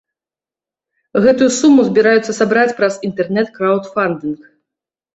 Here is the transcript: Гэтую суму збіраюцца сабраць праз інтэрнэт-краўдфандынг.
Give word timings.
Гэтую 1.25 1.49
суму 1.59 1.85
збіраюцца 1.91 2.31
сабраць 2.39 2.67
праз 2.83 2.93
інтэрнэт-краўдфандынг. 3.11 4.41